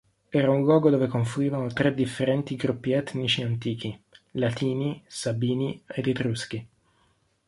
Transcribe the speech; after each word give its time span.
Era 0.31 0.49
un 0.49 0.63
luogo 0.63 0.89
dove 0.89 1.05
confluivano 1.05 1.67
tre 1.67 1.93
differenti 1.93 2.55
gruppi 2.55 2.93
etnici 2.93 3.43
antichi: 3.43 4.01
Latini, 4.31 4.99
Sabini 5.05 5.79
ed 5.85 6.07
Etruschi. 6.07 6.67